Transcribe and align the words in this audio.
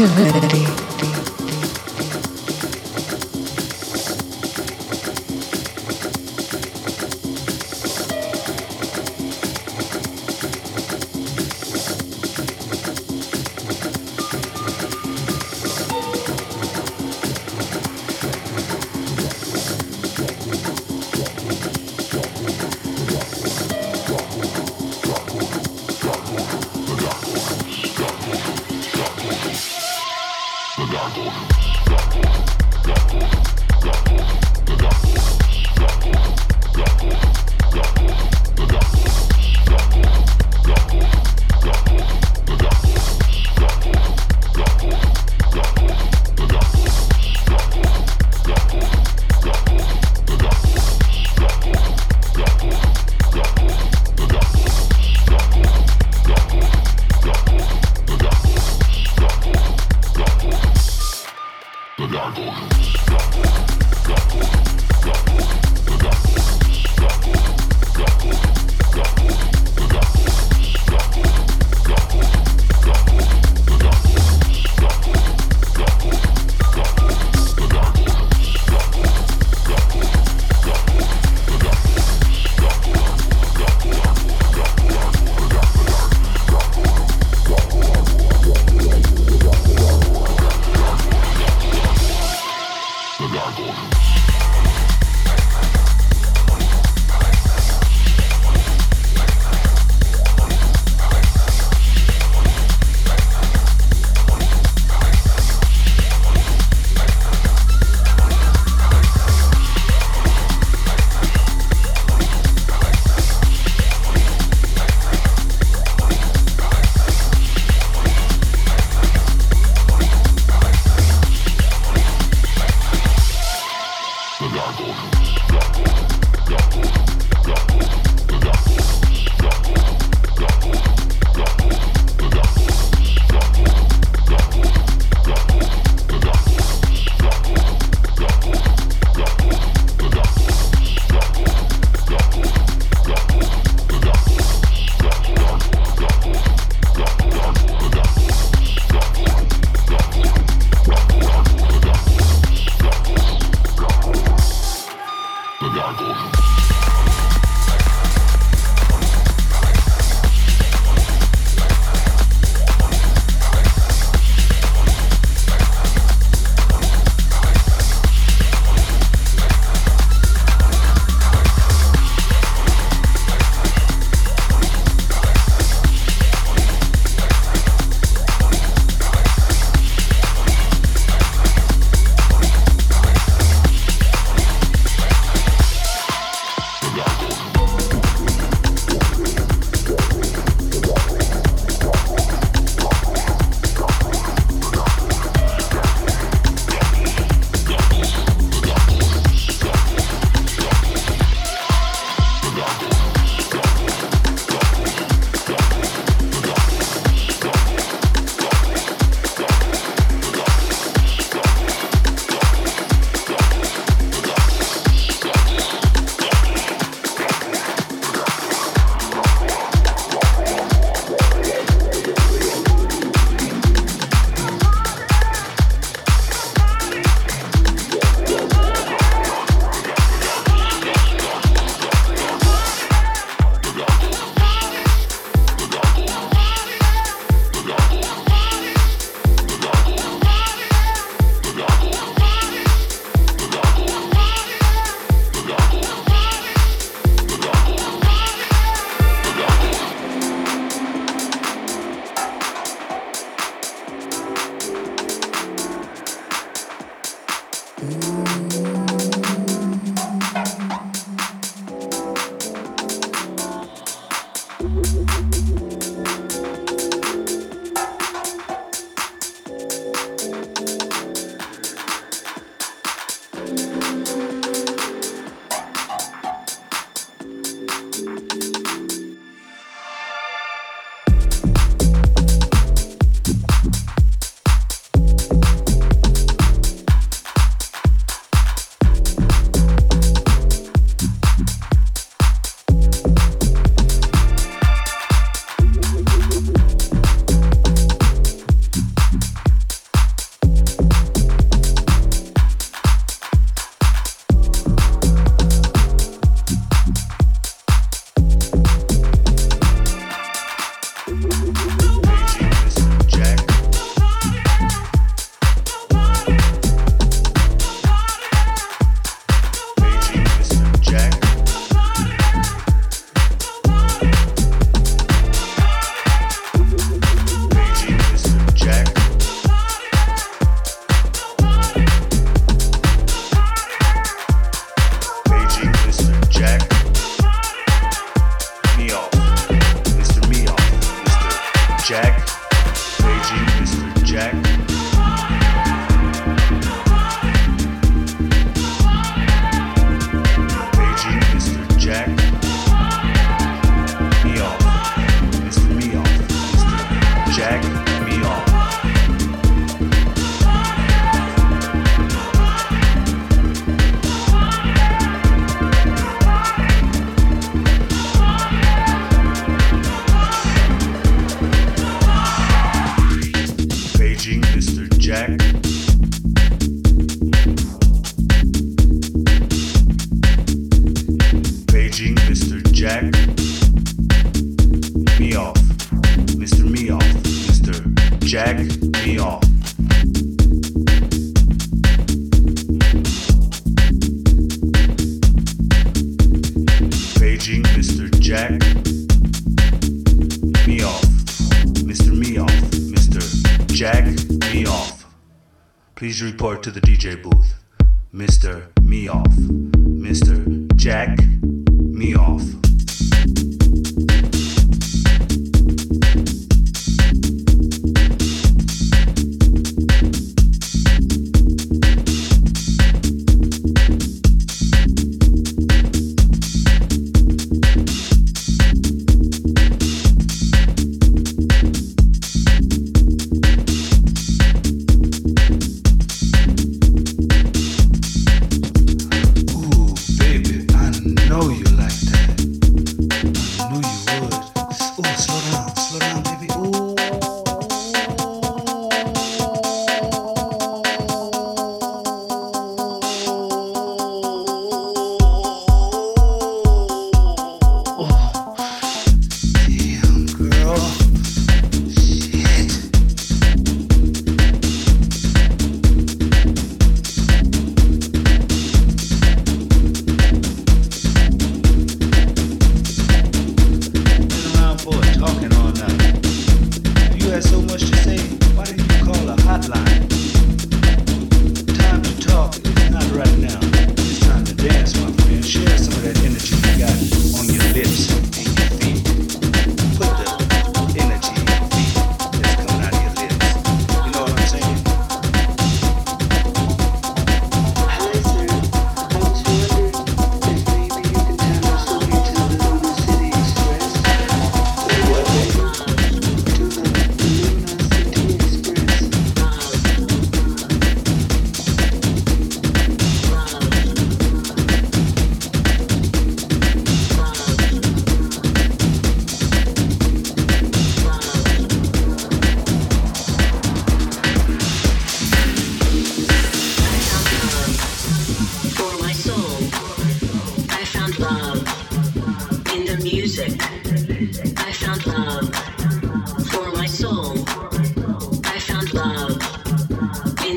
activity. 0.00 0.38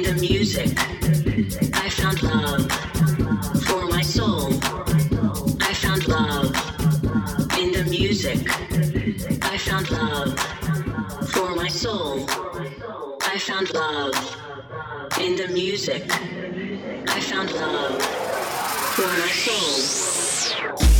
in 0.03 0.15
the 0.15 0.22
music. 0.22 0.70
I 1.74 1.89
found 1.89 2.24
love 2.24 2.72
for 3.65 3.86
my 3.88 4.01
soul. 4.01 4.53
I 5.62 5.74
found 5.74 6.08
love 6.08 6.48
in 7.60 7.72
the 7.72 7.86
music. 7.88 8.39
I 9.43 9.58
found 9.58 9.91
love 9.91 10.39
for 11.29 11.55
my 11.55 11.67
soul. 11.67 12.25
I 13.22 13.38
found 13.38 13.74
love 13.74 14.15
in 15.20 15.36
the 15.36 15.48
music. 15.50 16.03
I 17.08 17.20
found 17.20 17.51
love 17.53 18.01
for 18.96 19.08
my 19.08 19.31
soul. 19.46 20.90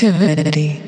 Activity. 0.00 0.87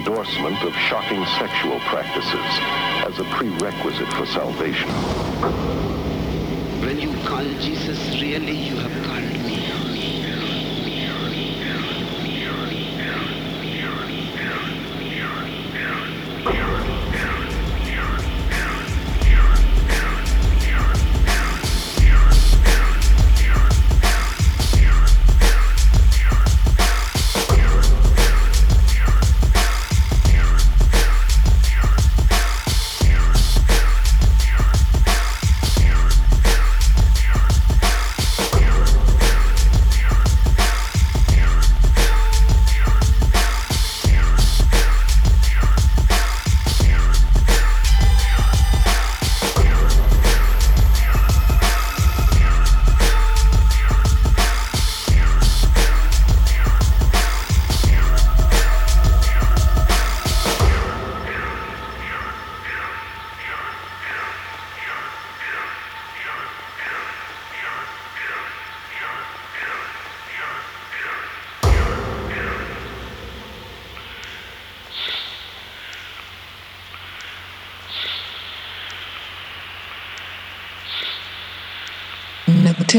endorsement 0.00 0.62
of 0.62 0.74
shocking 0.74 1.22
sexual 1.38 1.78
practices 1.80 2.32
as 3.04 3.18
a 3.18 3.24
prerequisite 3.24 4.10
for 4.14 4.24
salvation. 4.24 4.88
When 6.80 6.98
you 6.98 7.12
call 7.28 7.44
Jesus, 7.60 7.98
really 8.18 8.52
you 8.52 8.76
have 8.76 8.99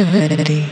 Infinity. 0.02 0.71